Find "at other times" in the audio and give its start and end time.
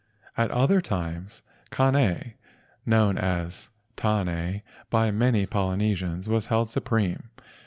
0.35-1.43